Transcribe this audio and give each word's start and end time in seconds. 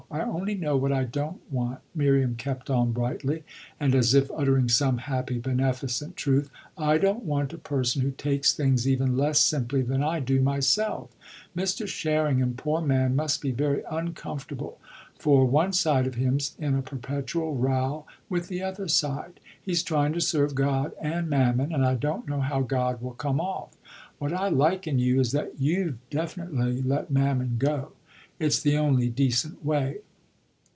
I 0.09 0.19
only 0.25 0.55
know 0.55 0.75
what 0.75 0.91
I 0.91 1.05
don't 1.05 1.39
want," 1.49 1.79
Miriam 1.95 2.35
kept 2.35 2.69
on 2.69 2.91
brightly 2.91 3.43
and 3.79 3.95
as 3.95 4.13
if 4.13 4.29
uttering 4.35 4.67
some 4.67 4.97
happy, 4.97 5.37
beneficent 5.39 6.17
truth. 6.17 6.49
"I 6.77 6.97
don't 6.97 7.23
want 7.23 7.53
a 7.53 7.57
person 7.57 8.01
who 8.01 8.11
takes 8.11 8.53
things 8.53 8.85
even 8.85 9.15
less 9.15 9.39
simply 9.39 9.81
than 9.81 10.03
I 10.03 10.19
do 10.19 10.41
myself. 10.41 11.11
Mr. 11.55 11.87
Sherringham, 11.87 12.55
poor 12.55 12.81
man, 12.81 13.15
must 13.15 13.39
be 13.41 13.51
very 13.51 13.83
uncomfortable, 13.89 14.79
for 15.17 15.45
one 15.45 15.71
side 15.71 16.05
of 16.07 16.15
him's 16.15 16.57
in 16.59 16.75
a 16.75 16.81
perpetual 16.81 17.55
row 17.55 18.05
with 18.27 18.49
the 18.49 18.61
other 18.61 18.89
side. 18.89 19.39
He's 19.61 19.81
trying 19.81 20.11
to 20.11 20.19
serve 20.21 20.55
God 20.55 20.91
and 21.01 21.29
Mammon, 21.29 21.71
and 21.73 21.85
I 21.85 21.95
don't 21.95 22.27
know 22.27 22.41
how 22.41 22.63
God 22.63 23.01
will 23.01 23.13
come 23.13 23.39
off. 23.39 23.77
What 24.19 24.33
I 24.33 24.49
like 24.49 24.87
in 24.87 24.99
you 24.99 25.21
is 25.21 25.31
that 25.31 25.53
you've 25.57 25.99
definitely 26.09 26.81
let 26.81 27.11
Mammon 27.11 27.55
go 27.57 27.93
it's 28.39 28.59
the 28.61 28.75
only 28.75 29.07
decent 29.07 29.63
way. 29.63 29.99